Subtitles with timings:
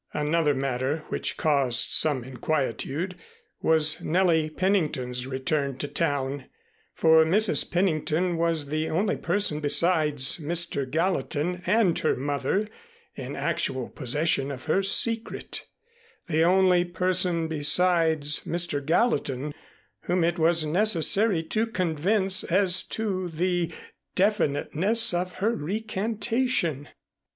[0.15, 3.15] Another matter which caused some inquietude
[3.61, 6.45] was Nellie Pennington's return to town,
[6.95, 7.69] for Mrs.
[7.71, 10.89] Pennington was the only person, besides Mr.
[10.89, 12.67] Gallatin and her mother,
[13.13, 15.67] in actual possession of her secret,
[16.25, 18.83] the only person besides Mr.
[18.83, 19.53] Gallatin
[20.05, 23.71] whom it was necessary to convince as to the
[24.15, 26.87] definiteness of her recantation.